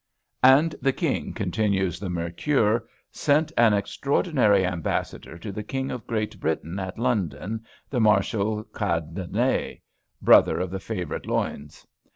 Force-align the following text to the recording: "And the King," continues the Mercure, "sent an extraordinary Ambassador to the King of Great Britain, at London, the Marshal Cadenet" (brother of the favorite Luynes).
"And 0.41 0.73
the 0.81 0.93
King," 0.93 1.31
continues 1.31 1.99
the 1.99 2.09
Mercure, 2.09 2.87
"sent 3.11 3.51
an 3.55 3.75
extraordinary 3.75 4.65
Ambassador 4.65 5.37
to 5.37 5.51
the 5.51 5.61
King 5.61 5.91
of 5.91 6.07
Great 6.07 6.39
Britain, 6.39 6.79
at 6.79 6.97
London, 6.97 7.63
the 7.87 7.99
Marshal 7.99 8.63
Cadenet" 8.73 9.81
(brother 10.19 10.59
of 10.59 10.71
the 10.71 10.79
favorite 10.79 11.27
Luynes). 11.27 11.85